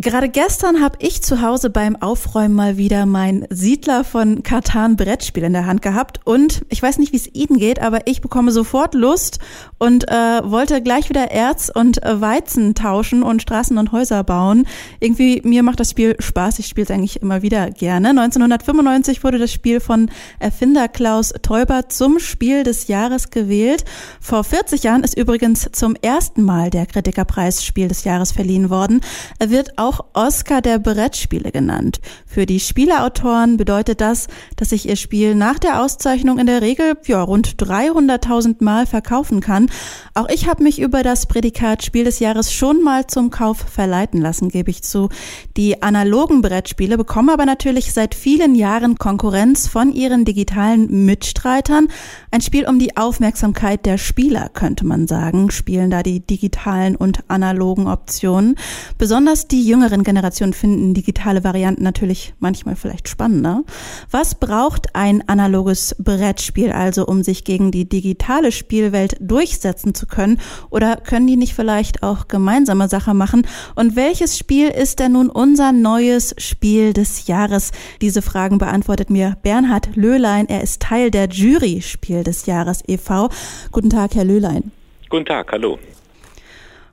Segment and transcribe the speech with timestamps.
[0.00, 5.42] Gerade gestern habe ich zu Hause beim Aufräumen mal wieder mein Siedler von Katan Brettspiel
[5.42, 8.50] in der Hand gehabt und ich weiß nicht, wie es Ihnen geht, aber ich bekomme
[8.50, 9.40] sofort Lust
[9.76, 14.66] und äh, wollte gleich wieder Erz und äh, Weizen tauschen und Straßen und Häuser bauen.
[15.00, 18.08] Irgendwie mir macht das Spiel Spaß, ich spiele es eigentlich immer wieder gerne.
[18.08, 23.84] 1995 wurde das Spiel von Erfinder Klaus Teuber zum Spiel des Jahres gewählt.
[24.18, 29.02] Vor 40 Jahren ist übrigens zum ersten Mal der Kritikerpreis Spiel des Jahres verliehen worden.
[29.38, 32.00] Er wird auch auch Oscar der Brettspiele genannt.
[32.24, 36.94] Für die Spieleautoren bedeutet das, dass sich ihr Spiel nach der Auszeichnung in der Regel
[37.06, 39.68] ja, rund 300.000 Mal verkaufen kann.
[40.14, 44.20] Auch ich habe mich über das Prädikat Spiel des Jahres schon mal zum Kauf verleiten
[44.20, 45.08] lassen, gebe ich zu.
[45.56, 51.88] Die analogen Brettspiele bekommen aber natürlich seit vielen Jahren Konkurrenz von ihren digitalen Mitstreitern.
[52.30, 57.28] Ein Spiel um die Aufmerksamkeit der Spieler, könnte man sagen, spielen da die digitalen und
[57.28, 58.54] analogen Optionen.
[58.98, 63.62] Besonders die jüngeren Generationen finden digitale Varianten natürlich manchmal vielleicht spannender.
[64.10, 70.40] Was braucht ein analoges Brettspiel also, um sich gegen die digitale Spielwelt durchsetzen zu können?
[70.70, 73.46] Oder können die nicht vielleicht auch gemeinsame Sache machen?
[73.76, 77.70] Und welches Spiel ist denn nun unser neues Spiel des Jahres?
[78.00, 80.48] Diese Fragen beantwortet mir Bernhard Löhlein.
[80.48, 83.28] Er ist Teil der Jury Spiel des Jahres e.V.
[83.70, 84.72] Guten Tag, Herr Löhlein.
[85.08, 85.78] Guten Tag, hallo.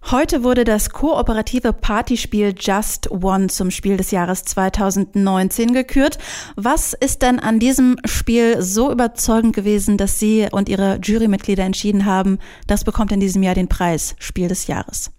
[0.10, 6.18] Heute wurde das kooperative Partyspiel Just One zum Spiel des Jahres 2019 gekürt.
[6.56, 12.06] Was ist denn an diesem Spiel so überzeugend gewesen, dass Sie und Ihre Jurymitglieder entschieden
[12.06, 15.12] haben, das bekommt in diesem Jahr den Preis Spiel des Jahres?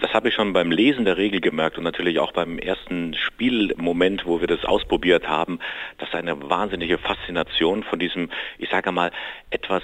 [0.00, 4.24] Das habe ich schon beim Lesen der Regel gemerkt und natürlich auch beim ersten Spielmoment,
[4.24, 5.58] wo wir das ausprobiert haben,
[5.98, 9.10] dass eine wahnsinnige Faszination von diesem, ich sage mal,
[9.50, 9.82] etwas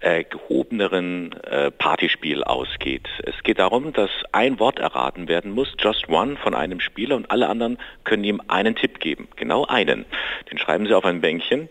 [0.00, 3.08] gehobeneren äh, Partyspiel ausgeht.
[3.24, 7.30] Es geht darum, dass ein Wort erraten werden muss, just one von einem Spieler und
[7.30, 10.04] alle anderen können ihm einen Tipp geben, genau einen.
[10.50, 11.68] Den schreiben sie auf ein Bänkchen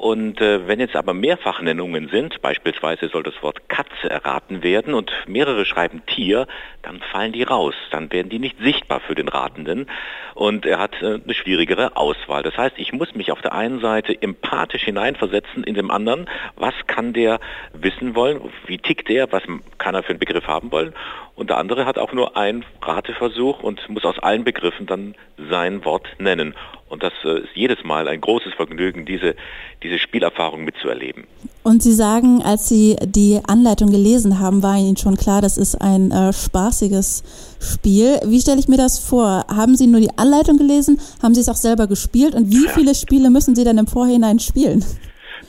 [0.00, 5.12] und äh, wenn jetzt aber Mehrfachnennungen sind, beispielsweise soll das Wort Katze erraten werden und
[5.26, 6.46] mehrere schreiben Tier,
[6.80, 7.74] dann fallen die raus.
[7.90, 9.90] Dann werden die nicht sichtbar für den Ratenden
[10.32, 12.42] und er hat äh, eine schwierigere Auswahl.
[12.42, 16.30] Das heißt, ich muss mich auf der einen Seite empathisch hineinversetzen in dem anderen.
[16.56, 17.38] Was kann der
[17.74, 18.40] wissen wollen?
[18.64, 19.30] Wie tickt der?
[19.32, 19.42] Was
[19.76, 20.94] kann er für einen Begriff haben wollen?
[21.40, 25.14] Und der andere hat auch nur einen Rateversuch und muss aus allen Begriffen dann
[25.48, 26.54] sein Wort nennen.
[26.90, 29.36] Und das äh, ist jedes Mal ein großes Vergnügen, diese,
[29.82, 31.24] diese Spielerfahrung mitzuerleben.
[31.62, 35.76] Und Sie sagen, als Sie die Anleitung gelesen haben, war Ihnen schon klar, das ist
[35.76, 37.24] ein äh, spaßiges
[37.58, 38.20] Spiel.
[38.26, 39.46] Wie stelle ich mir das vor?
[39.48, 41.00] Haben Sie nur die Anleitung gelesen?
[41.22, 42.34] Haben Sie es auch selber gespielt?
[42.34, 44.84] Und wie viele Spiele müssen Sie dann im Vorhinein spielen?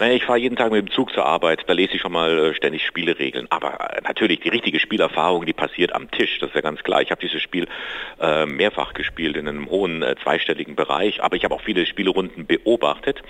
[0.01, 2.35] Naja, ich fahre jeden Tag mit dem Zug zur Arbeit, da lese ich schon mal
[2.35, 3.45] äh, ständig Spieleregeln.
[3.51, 7.03] Aber äh, natürlich, die richtige Spielerfahrung, die passiert am Tisch, das ist ja ganz klar.
[7.03, 7.67] Ich habe dieses Spiel
[8.19, 12.47] äh, mehrfach gespielt in einem hohen äh, zweistelligen Bereich, aber ich habe auch viele Spielerunden
[12.47, 13.21] beobachtet.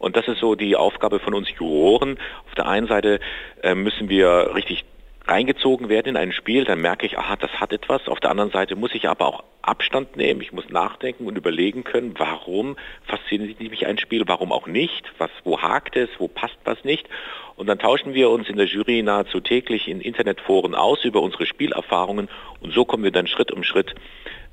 [0.00, 2.18] Und das ist so die Aufgabe von uns Juroren.
[2.44, 3.20] Auf der einen Seite
[3.62, 4.84] äh, müssen wir richtig
[5.26, 8.06] reingezogen werden in ein Spiel, dann merke ich, aha, das hat etwas.
[8.08, 11.82] Auf der anderen Seite muss ich aber auch Abstand nehmen, ich muss nachdenken und überlegen
[11.82, 16.56] können, warum fasziniert mich ein Spiel, warum auch nicht, was, wo hakt es, wo passt
[16.64, 17.08] was nicht.
[17.56, 21.46] Und dann tauschen wir uns in der Jury nahezu täglich in Internetforen aus über unsere
[21.46, 22.28] Spielerfahrungen
[22.60, 23.94] und so kommen wir dann Schritt um Schritt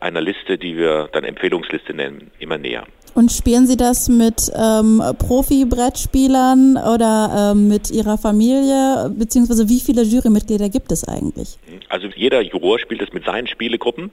[0.03, 2.85] einer Liste, die wir dann Empfehlungsliste nennen, immer näher.
[3.15, 9.11] Und spielen Sie das mit ähm, Profi-Brettspielern oder ähm, mit Ihrer Familie?
[9.15, 11.59] Beziehungsweise wie viele Jurymitglieder gibt es eigentlich?
[11.93, 14.09] Also jeder Juror spielt es mit seinen Spielegruppen.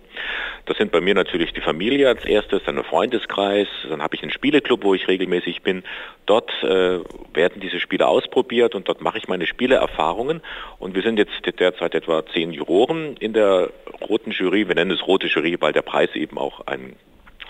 [0.66, 4.22] Das sind bei mir natürlich die Familie als erstes, dann der Freundeskreis, dann habe ich
[4.22, 5.82] einen Spieleclub, wo ich regelmäßig bin.
[6.26, 6.98] Dort äh,
[7.32, 10.42] werden diese Spiele ausprobiert und dort mache ich meine Spieleerfahrungen.
[10.78, 13.70] Und wir sind jetzt derzeit etwa zehn Juroren in der
[14.06, 14.68] roten Jury.
[14.68, 16.96] Wir nennen es rote Jury, weil der Preis eben auch einen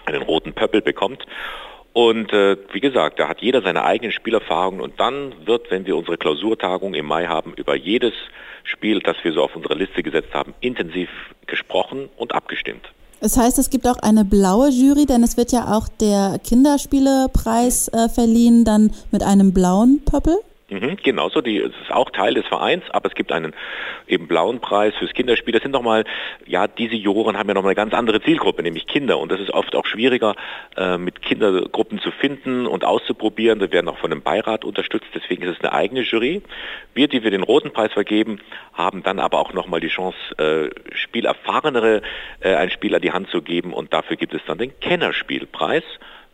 [0.06, 1.26] einen roten Pöppel bekommt.
[2.00, 5.98] Und äh, wie gesagt, da hat jeder seine eigenen Spielerfahrungen und dann wird, wenn wir
[5.98, 8.14] unsere Klausurtagung im Mai haben, über jedes
[8.64, 11.10] Spiel, das wir so auf unsere Liste gesetzt haben, intensiv
[11.46, 12.90] gesprochen und abgestimmt.
[13.20, 17.88] Es heißt, es gibt auch eine blaue Jury, denn es wird ja auch der Kinderspielepreis
[17.88, 20.38] äh, verliehen, dann mit einem blauen Pöppel.
[20.70, 23.54] Mhm, genauso, die, es ist auch Teil des Vereins, aber es gibt einen
[24.06, 25.52] eben blauen Preis fürs Kinderspiel.
[25.52, 26.04] Das sind nochmal,
[26.46, 29.18] ja, diese Juroren haben ja nochmal eine ganz andere Zielgruppe, nämlich Kinder.
[29.18, 30.36] Und das ist oft auch schwieriger,
[30.76, 33.58] äh, mit Kindergruppen zu finden und auszuprobieren.
[33.58, 36.40] Da werden auch von einem Beirat unterstützt, deswegen ist es eine eigene Jury.
[36.94, 38.38] Wir, die wir den Roten Preis vergeben,
[38.72, 42.02] haben dann aber auch nochmal die Chance, äh, spielerfahrenere
[42.40, 45.84] äh, ein Spiel die Hand zu geben und dafür gibt es dann den Kennerspielpreis.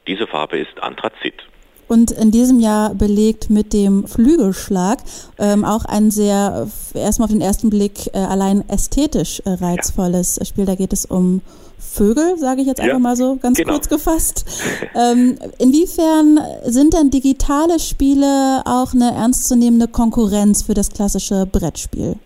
[0.06, 1.46] Diese Farbe ist Anthrazit.
[1.88, 4.98] Und in diesem Jahr belegt mit dem Flügelschlag.
[5.38, 10.44] Ähm, auch ein sehr, erstmal auf den ersten Blick, äh, allein ästhetisch äh, reizvolles ja.
[10.44, 10.64] Spiel.
[10.64, 11.42] Da geht es um
[11.78, 13.72] Vögel, sage ich jetzt einfach ja, mal so ganz genau.
[13.74, 14.44] kurz gefasst.
[14.94, 22.16] Ähm, inwiefern sind denn digitale Spiele auch eine ernstzunehmende Konkurrenz für das klassische Brettspiel?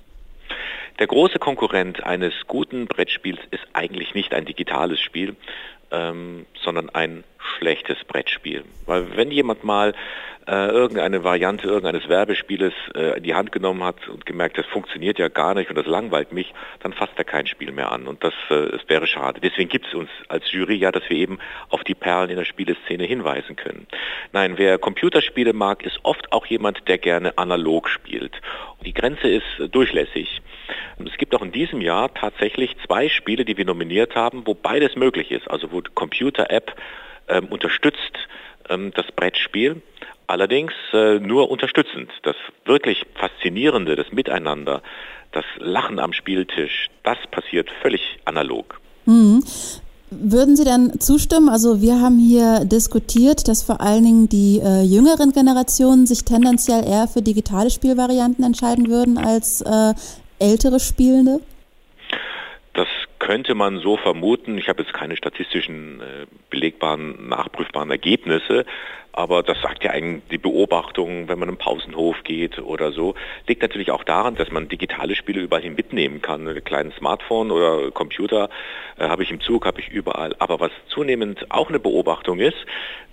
[1.01, 5.35] Der große Konkurrent eines guten Brettspiels ist eigentlich nicht ein digitales Spiel,
[5.91, 8.65] ähm, sondern ein schlechtes Brettspiel.
[8.87, 9.95] Weil wenn jemand mal
[10.47, 15.19] äh, irgendeine Variante irgendeines Werbespieles äh, in die Hand genommen hat und gemerkt, das funktioniert
[15.19, 18.07] ja gar nicht und das langweilt mich, dann fasst er kein Spiel mehr an.
[18.07, 19.41] Und das, äh, das wäre schade.
[19.41, 21.39] Deswegen gibt es uns als Jury ja, dass wir eben
[21.69, 23.87] auf die Perlen in der Spieleszene hinweisen können.
[24.33, 28.41] Nein, wer Computerspiele mag, ist oft auch jemand, der gerne analog spielt.
[28.85, 30.41] Die Grenze ist durchlässig.
[31.05, 34.97] Es gibt auch in diesem Jahr tatsächlich zwei Spiele, die wir nominiert haben, wo beides
[34.97, 35.51] möglich ist.
[35.51, 36.75] Also wo Computer-App
[37.29, 38.19] ähm, unterstützt
[38.69, 39.83] ähm, das Brettspiel,
[40.27, 42.11] allerdings äh, nur unterstützend.
[42.23, 44.83] Das wirklich Faszinierende, das Miteinander,
[45.33, 48.81] das Lachen am Spieltisch, das passiert völlig analog.
[49.07, 49.43] Mhm.
[50.13, 51.49] Würden Sie dann zustimmen?
[51.49, 56.85] Also wir haben hier diskutiert, dass vor allen Dingen die äh, jüngeren Generationen sich tendenziell
[56.85, 59.95] eher für digitale Spielvarianten entscheiden würden als äh,
[60.41, 61.41] ältere Spielende.
[62.73, 62.89] Das
[63.19, 64.59] könnte man so vermuten.
[64.59, 68.65] Ich habe jetzt keine statistischen, äh, belegbaren, nachprüfbaren Ergebnisse,
[69.13, 73.15] aber das sagt ja eigentlich die Beobachtung, wenn man im Pausenhof geht oder so.
[73.47, 76.47] Liegt natürlich auch daran, dass man digitale Spiele überall hin mitnehmen kann.
[76.47, 78.49] Ein kleines Smartphone oder Computer
[78.99, 80.35] äh, habe ich im Zug, habe ich überall.
[80.39, 82.67] Aber was zunehmend auch eine Beobachtung ist,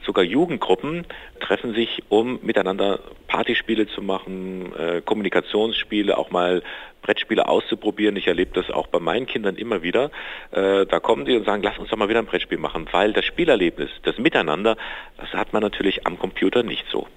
[0.05, 1.05] sogar Jugendgruppen
[1.39, 6.61] treffen sich, um miteinander Partyspiele zu machen, äh, Kommunikationsspiele, auch mal
[7.01, 8.15] Brettspiele auszuprobieren.
[8.17, 10.11] Ich erlebe das auch bei meinen Kindern immer wieder.
[10.51, 13.13] Äh, da kommen die und sagen, lass uns doch mal wieder ein Brettspiel machen, weil
[13.13, 14.75] das Spielerlebnis, das Miteinander,
[15.17, 17.07] das hat man natürlich am Computer nicht so.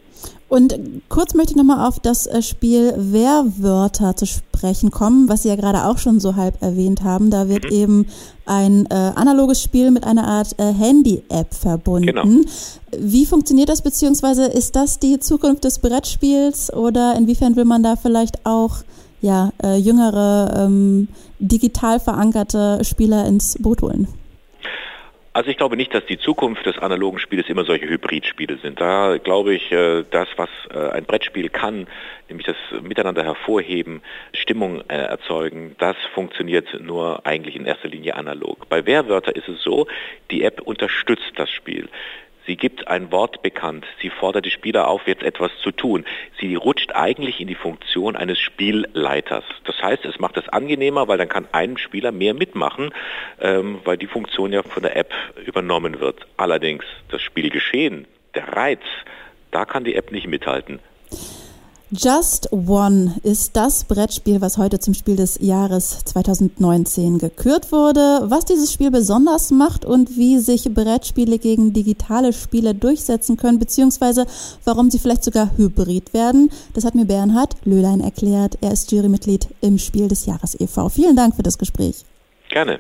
[0.49, 0.76] Und
[1.08, 5.55] kurz möchte ich nochmal auf das äh, Spiel Wehrwörter zu sprechen kommen, was Sie ja
[5.55, 7.31] gerade auch schon so halb erwähnt haben.
[7.31, 7.70] Da wird mhm.
[7.70, 8.06] eben
[8.46, 12.06] ein äh, analoges Spiel mit einer Art äh, Handy-App verbunden.
[12.08, 12.25] Genau.
[12.99, 17.94] Wie funktioniert das, beziehungsweise ist das die Zukunft des Brettspiels oder inwiefern will man da
[17.94, 18.78] vielleicht auch
[19.23, 21.06] ja, äh, jüngere, ähm,
[21.38, 24.08] digital verankerte Spieler ins Boot holen?
[25.32, 28.80] Also ich glaube nicht, dass die Zukunft des analogen Spieles immer solche Hybridspiele sind.
[28.80, 31.86] Da glaube ich, äh, das, was äh, ein Brettspiel kann,
[32.28, 38.68] nämlich das Miteinander hervorheben, Stimmung äh, erzeugen, das funktioniert nur eigentlich in erster Linie analog.
[38.68, 39.86] Bei Wehrwörter ist es so,
[40.32, 41.88] die App unterstützt das Spiel.
[42.50, 43.87] Sie gibt ein Wort bekannt.
[44.02, 46.05] Sie fordert die Spieler auf, jetzt etwas zu tun.
[46.41, 49.44] Sie rutscht eigentlich in die Funktion eines Spielleiters.
[49.67, 52.93] Das heißt, es macht es angenehmer, weil dann kann ein Spieler mehr mitmachen,
[53.41, 55.12] ähm, weil die Funktion ja von der App
[55.47, 56.26] übernommen wird.
[56.38, 58.82] Allerdings das Spielgeschehen, der Reiz,
[59.52, 60.81] da kann die App nicht mithalten.
[61.92, 68.31] Just One ist das Brettspiel, was heute zum Spiel des Jahres 2019 gekürt wurde.
[68.31, 74.26] Was dieses Spiel besonders macht und wie sich Brettspiele gegen digitale Spiele durchsetzen können, beziehungsweise
[74.64, 78.56] warum sie vielleicht sogar hybrid werden, das hat mir Bernhard Löhlein erklärt.
[78.60, 80.90] Er ist Jurymitglied im Spiel des Jahres e.V.
[80.90, 82.04] Vielen Dank für das Gespräch.
[82.50, 82.78] Gerne.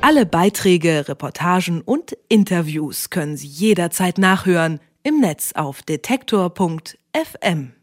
[0.00, 5.82] Alle Beiträge, Reportagen und Interviews können Sie jederzeit nachhören im Netz auf
[7.14, 7.74] detektor.fm.